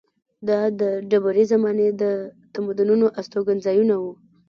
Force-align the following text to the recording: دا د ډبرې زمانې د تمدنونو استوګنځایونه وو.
دا 0.47 0.59
د 0.79 0.81
ډبرې 1.09 1.43
زمانې 1.51 1.87
د 2.01 2.03
تمدنونو 2.53 3.05
استوګنځایونه 3.19 3.95
وو. 4.03 4.11